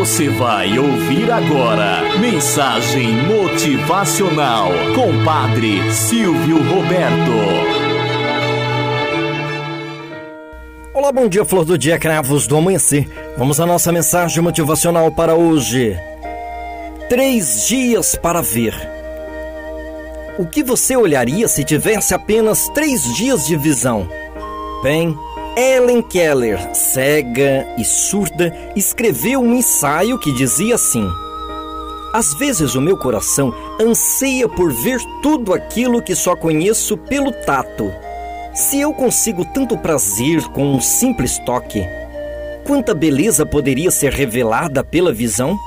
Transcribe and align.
Você 0.00 0.30
vai 0.30 0.78
ouvir 0.78 1.30
agora 1.30 2.18
Mensagem 2.18 3.22
Motivacional 3.26 4.70
com 4.94 5.22
Padre 5.22 5.92
Silvio 5.92 6.56
Roberto. 6.56 7.30
Olá, 10.94 11.12
bom 11.12 11.28
dia, 11.28 11.44
flor 11.44 11.66
do 11.66 11.76
dia, 11.76 11.98
cravos 11.98 12.46
do 12.46 12.56
amanhecer. 12.56 13.10
Vamos 13.36 13.60
à 13.60 13.66
nossa 13.66 13.92
mensagem 13.92 14.42
motivacional 14.42 15.12
para 15.12 15.34
hoje. 15.34 15.94
Três 17.10 17.66
dias 17.68 18.16
para 18.16 18.40
ver. 18.40 18.74
O 20.38 20.46
que 20.46 20.62
você 20.62 20.96
olharia 20.96 21.46
se 21.46 21.62
tivesse 21.62 22.14
apenas 22.14 22.70
três 22.70 23.02
dias 23.16 23.46
de 23.46 23.54
visão? 23.54 24.08
Bem, 24.82 25.14
Ellen 25.56 26.00
Keller, 26.00 26.74
cega 26.74 27.66
e 27.76 27.84
surda, 27.84 28.54
escreveu 28.76 29.40
um 29.40 29.54
ensaio 29.54 30.18
que 30.18 30.32
dizia 30.32 30.76
assim: 30.76 31.06
Às 32.12 32.32
vezes 32.34 32.74
o 32.74 32.80
meu 32.80 32.96
coração 32.96 33.52
anseia 33.80 34.48
por 34.48 34.72
ver 34.72 35.00
tudo 35.22 35.52
aquilo 35.52 36.02
que 36.02 36.14
só 36.14 36.36
conheço 36.36 36.96
pelo 36.96 37.32
tato. 37.32 37.92
Se 38.54 38.80
eu 38.80 38.92
consigo 38.92 39.44
tanto 39.44 39.76
prazer 39.76 40.42
com 40.48 40.74
um 40.74 40.80
simples 40.80 41.38
toque, 41.40 41.84
quanta 42.64 42.94
beleza 42.94 43.44
poderia 43.44 43.90
ser 43.90 44.12
revelada 44.12 44.84
pela 44.84 45.12
visão? 45.12 45.58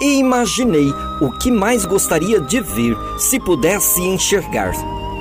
E 0.00 0.18
imaginei 0.18 0.88
o 1.20 1.30
que 1.38 1.50
mais 1.50 1.84
gostaria 1.84 2.40
de 2.40 2.60
ver 2.60 2.96
se 3.18 3.38
pudesse 3.38 4.00
enxergar. 4.02 4.72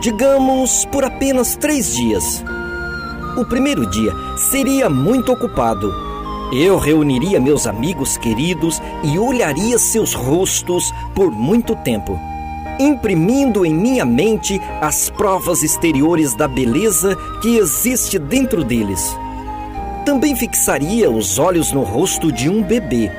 Digamos 0.00 0.84
por 0.86 1.04
apenas 1.04 1.54
três 1.56 1.94
dias. 1.94 2.44
O 3.36 3.44
primeiro 3.44 3.84
dia 3.84 4.12
seria 4.36 4.88
muito 4.88 5.32
ocupado. 5.32 5.92
Eu 6.52 6.78
reuniria 6.78 7.40
meus 7.40 7.66
amigos 7.66 8.16
queridos 8.16 8.80
e 9.02 9.18
olharia 9.18 9.76
seus 9.76 10.14
rostos 10.14 10.92
por 11.16 11.32
muito 11.32 11.74
tempo, 11.74 12.16
imprimindo 12.78 13.66
em 13.66 13.74
minha 13.74 14.04
mente 14.04 14.60
as 14.80 15.10
provas 15.10 15.64
exteriores 15.64 16.32
da 16.36 16.46
beleza 16.46 17.16
que 17.42 17.56
existe 17.56 18.20
dentro 18.20 18.62
deles. 18.62 19.16
Também 20.06 20.36
fixaria 20.36 21.10
os 21.10 21.36
olhos 21.36 21.72
no 21.72 21.82
rosto 21.82 22.30
de 22.30 22.48
um 22.48 22.62
bebê, 22.62 23.10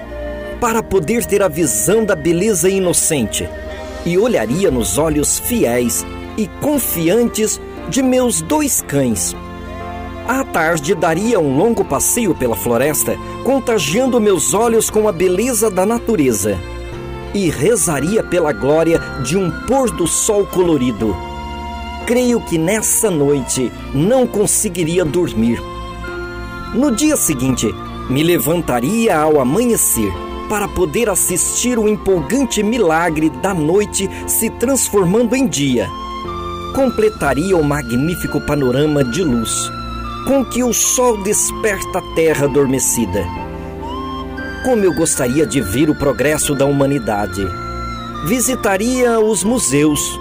para 0.61 0.81
poder 0.81 1.25
ter 1.25 1.44
a 1.44 1.50
visão 1.50 2.05
da 2.05 2.16
beleza 2.16 2.69
inocente, 2.69 3.50
e 4.05 4.17
olharia 4.17 4.72
nos 4.72 4.97
olhos 4.97 5.39
fiéis 5.39 6.05
e 6.38 6.47
confiantes 6.61 7.59
de 7.89 8.02
meus 8.02 8.41
dois 8.41 8.81
cães 8.81 9.35
à 10.28 10.44
tarde 10.44 10.95
daria 10.95 11.40
um 11.40 11.56
longo 11.56 11.86
passeio 11.86 12.34
pela 12.34 12.56
floresta, 12.56 13.18
contagiando 13.44 14.20
meus 14.20 14.54
olhos 14.54 14.90
com 14.90 15.08
a 15.08 15.12
beleza 15.12 15.70
da 15.70 15.86
natureza. 15.86 16.58
E 17.34 17.50
rezaria 17.50 18.23
pela 18.23 18.52
glória 18.52 19.00
de 19.23 19.38
um 19.38 19.52
pôr 19.68 19.92
do 19.92 20.08
sol 20.08 20.46
colorido. 20.46 21.16
Creio 22.08 22.40
que 22.42 22.58
nessa 22.58 23.12
noite 23.12 23.72
não 23.94 24.26
conseguiria 24.26 25.03
dormir. 25.03 25.62
No 26.73 26.92
dia 26.92 27.16
seguinte, 27.16 27.68
me 28.09 28.23
levantaria 28.23 29.18
ao 29.18 29.40
amanhecer 29.40 30.12
para 30.50 30.68
poder 30.68 31.09
assistir 31.09 31.78
o 31.78 31.88
empolgante 31.88 32.62
milagre 32.62 33.30
da 33.30 33.53
noite 33.53 34.09
se 34.28 34.50
transformando 34.50 35.36
em 35.36 35.48
dia. 35.48 35.90
Completaria 36.73 37.58
o 37.58 37.64
magnífico 37.64 38.40
panorama 38.42 39.03
de 39.03 39.23
luz 39.23 39.75
com 40.26 40.44
que 40.44 40.64
o 40.64 40.73
sol 40.73 41.22
desperta 41.22 42.00
a 42.00 42.16
terra 42.16 42.45
adormecida. 42.45 43.23
Como 44.64 44.84
eu 44.84 44.94
gostaria 44.94 45.45
de 45.45 45.62
ver 45.62 45.90
o 45.90 45.95
progresso 45.95 46.56
da 46.56 46.66
humanidade. 46.66 47.45
Visitaria 48.26 49.20
os 49.20 49.44
museus, 49.44 50.20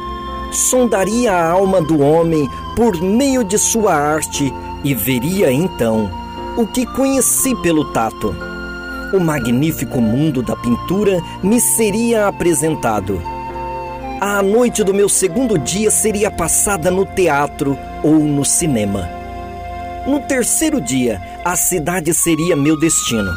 sondaria 0.53 1.33
a 1.33 1.51
alma 1.51 1.81
do 1.81 2.01
homem 2.01 2.47
por 2.77 3.01
meio 3.01 3.43
de 3.43 3.59
sua 3.59 3.95
arte 3.95 4.53
e 4.85 4.95
veria 4.95 5.51
então 5.51 6.11
o 6.59 6.67
que 6.67 6.85
conheci 6.85 7.57
pelo 7.63 7.87
tato. 7.87 8.35
O 9.14 9.19
magnífico 9.19 10.03
mundo 10.03 10.43
da 10.43 10.55
pintura 10.55 11.23
me 11.43 11.59
seria 11.59 12.27
apresentado. 12.27 13.23
A 14.20 14.43
noite 14.43 14.85
do 14.85 14.93
meu 14.93 15.09
segundo 15.09 15.59
dia 15.59 15.91
seria 15.91 16.31
passada 16.31 16.91
no 16.91 17.07
teatro 17.07 17.79
ou 18.03 18.19
no 18.19 18.45
cinema. 18.45 19.23
No 20.07 20.20
terceiro 20.20 20.83
dia, 20.83 21.19
a 21.42 21.57
cidade 21.57 22.13
seria 22.13 22.55
meu 22.55 22.79
destino. 22.79 23.33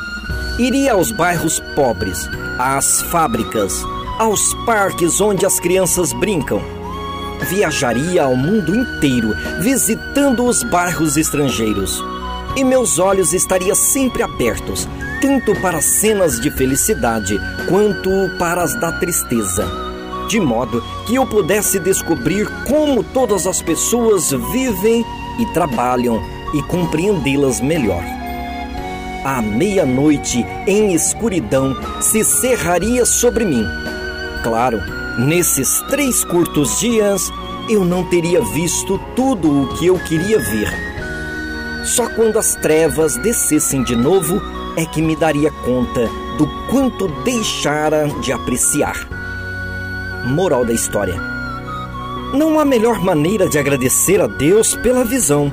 Iria 0.59 0.93
aos 0.93 1.13
bairros 1.13 1.61
pobres, 1.75 2.29
às 2.59 3.01
fábricas, 3.03 3.81
aos 4.19 4.53
parques 4.65 5.21
onde 5.21 5.45
as 5.45 5.61
crianças 5.61 6.11
brincam. 6.11 6.61
Viajaria 7.49 8.23
ao 8.23 8.35
mundo 8.35 8.75
inteiro, 8.75 9.33
visitando 9.61 10.43
os 10.43 10.61
bairros 10.63 11.15
estrangeiros. 11.15 12.03
E 12.57 12.65
meus 12.65 12.99
olhos 12.99 13.31
estariam 13.31 13.75
sempre 13.75 14.21
abertos, 14.21 14.89
tanto 15.21 15.55
para 15.61 15.79
cenas 15.81 16.37
de 16.41 16.51
felicidade 16.51 17.39
quanto 17.69 18.09
para 18.37 18.61
as 18.61 18.77
da 18.81 18.91
tristeza. 18.91 19.65
De 20.27 20.37
modo 20.37 20.83
que 21.05 21.15
eu 21.15 21.25
pudesse 21.25 21.79
descobrir 21.79 22.45
como 22.65 23.03
todas 23.03 23.47
as 23.47 23.61
pessoas 23.61 24.31
vivem 24.31 25.05
e 25.39 25.45
trabalham 25.53 26.36
e 26.53 26.61
compreendê-las 26.63 27.61
melhor. 27.61 28.03
À 29.23 29.41
meia-noite, 29.41 30.45
em 30.65 30.93
escuridão, 30.93 31.75
se 31.99 32.23
cerraria 32.23 33.05
sobre 33.05 33.43
mim. 33.43 33.65
Claro, 34.43 34.79
nesses 35.19 35.81
três 35.89 36.23
curtos 36.23 36.79
dias, 36.79 37.29
eu 37.69 37.83
não 37.83 38.03
teria 38.05 38.41
visto 38.41 38.97
tudo 39.15 39.63
o 39.63 39.67
que 39.75 39.87
eu 39.87 39.99
queria 39.99 40.39
ver. 40.39 40.71
Só 41.83 42.07
quando 42.09 42.37
as 42.37 42.55
trevas 42.55 43.17
descessem 43.17 43.83
de 43.83 43.95
novo 43.95 44.41
é 44.77 44.85
que 44.85 45.01
me 45.01 45.15
daria 45.15 45.51
conta 45.51 46.07
do 46.37 46.47
quanto 46.69 47.07
deixara 47.23 48.07
de 48.21 48.31
apreciar. 48.31 49.07
Moral 50.25 50.63
da 50.63 50.73
história: 50.73 51.19
Não 52.33 52.59
há 52.59 52.65
melhor 52.65 52.99
maneira 52.99 53.49
de 53.49 53.57
agradecer 53.57 54.21
a 54.21 54.27
Deus 54.27 54.75
pela 54.75 55.03
visão 55.03 55.51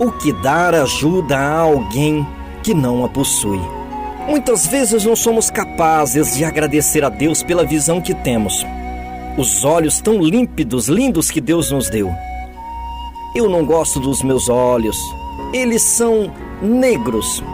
o 0.00 0.10
que 0.10 0.32
dar 0.32 0.74
ajuda 0.74 1.36
a 1.36 1.58
alguém 1.58 2.26
que 2.62 2.72
não 2.72 3.04
a 3.04 3.08
possui. 3.08 3.60
Muitas 4.26 4.66
vezes 4.66 5.04
não 5.04 5.14
somos 5.14 5.50
capazes 5.50 6.34
de 6.34 6.42
agradecer 6.42 7.04
a 7.04 7.10
Deus 7.10 7.42
pela 7.42 7.66
visão 7.66 8.00
que 8.00 8.14
temos. 8.14 8.64
Os 9.36 9.62
olhos 9.62 10.00
tão 10.00 10.18
límpidos, 10.18 10.88
lindos 10.88 11.30
que 11.30 11.40
Deus 11.40 11.70
nos 11.70 11.90
deu. 11.90 12.10
Eu 13.36 13.48
não 13.50 13.64
gosto 13.64 14.00
dos 14.00 14.22
meus 14.22 14.48
olhos. 14.48 14.96
Eles 15.52 15.82
são 15.82 16.32
negros. 16.62 17.44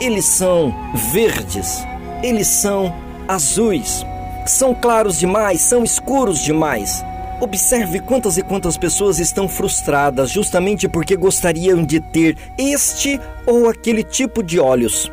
Eles 0.00 0.24
são 0.24 0.74
verdes. 1.12 1.86
Eles 2.20 2.48
são 2.48 2.92
azuis. 3.28 4.04
São 4.44 4.74
claros 4.74 5.20
demais, 5.20 5.60
são 5.60 5.84
escuros 5.84 6.40
demais. 6.40 7.04
Observe 7.42 7.98
quantas 7.98 8.38
e 8.38 8.42
quantas 8.42 8.76
pessoas 8.76 9.18
estão 9.18 9.48
frustradas 9.48 10.30
justamente 10.30 10.88
porque 10.88 11.16
gostariam 11.16 11.84
de 11.84 11.98
ter 11.98 12.36
este 12.56 13.20
ou 13.44 13.68
aquele 13.68 14.04
tipo 14.04 14.44
de 14.44 14.60
olhos. 14.60 15.10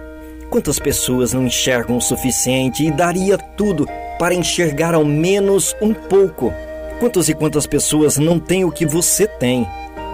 Quantas 0.47 0.77
pessoas 0.77 1.33
não 1.33 1.47
enxergam 1.47 1.97
o 1.97 2.01
suficiente 2.01 2.85
e 2.85 2.91
daria 2.91 3.35
tudo 3.35 3.87
para 4.19 4.35
enxergar 4.35 4.93
ao 4.93 5.03
menos 5.03 5.75
um 5.81 5.91
pouco? 5.91 6.53
Quantas 6.99 7.29
e 7.29 7.33
quantas 7.33 7.65
pessoas 7.65 8.19
não 8.19 8.39
têm 8.39 8.63
o 8.63 8.71
que 8.71 8.85
você 8.85 9.25
tem 9.25 9.67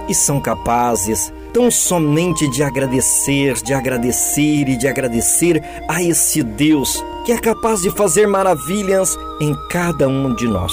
e 0.07 0.15
são 0.15 0.39
capazes 0.39 1.33
tão 1.51 1.69
somente 1.69 2.49
de 2.49 2.63
agradecer, 2.63 3.55
de 3.55 3.73
agradecer 3.73 4.69
e 4.69 4.77
de 4.77 4.87
agradecer 4.87 5.61
a 5.85 6.01
esse 6.01 6.41
Deus 6.41 7.03
que 7.25 7.33
é 7.33 7.37
capaz 7.37 7.81
de 7.81 7.91
fazer 7.91 8.25
maravilhas 8.25 9.17
em 9.41 9.53
cada 9.69 10.07
um 10.07 10.33
de 10.33 10.47
nós? 10.47 10.71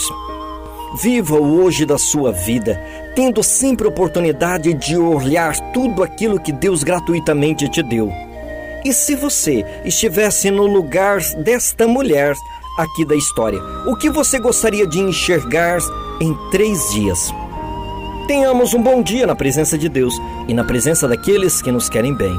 Viva 0.94 1.36
o 1.36 1.62
hoje 1.62 1.86
da 1.86 1.96
sua 1.96 2.30
vida, 2.32 2.78
tendo 3.14 3.42
sempre 3.42 3.86
oportunidade 3.86 4.74
de 4.74 4.96
olhar 4.96 5.54
tudo 5.72 6.02
aquilo 6.02 6.38
que 6.38 6.52
Deus 6.52 6.82
gratuitamente 6.82 7.68
te 7.68 7.82
deu. 7.82 8.12
E 8.84 8.92
se 8.92 9.14
você 9.14 9.64
estivesse 9.84 10.50
no 10.50 10.66
lugar 10.66 11.20
desta 11.44 11.86
mulher 11.88 12.34
aqui 12.78 13.06
da 13.06 13.14
história, 13.14 13.58
o 13.86 13.96
que 13.96 14.10
você 14.10 14.38
gostaria 14.38 14.86
de 14.86 15.00
enxergar 15.00 15.78
em 16.20 16.36
três 16.50 16.90
dias? 16.90 17.32
Tenhamos 18.26 18.74
um 18.74 18.82
bom 18.82 19.02
dia 19.02 19.26
na 19.26 19.34
presença 19.34 19.78
de 19.78 19.88
Deus 19.88 20.14
e 20.46 20.52
na 20.52 20.64
presença 20.64 21.08
daqueles 21.08 21.62
que 21.62 21.72
nos 21.72 21.88
querem 21.88 22.14
bem. 22.14 22.38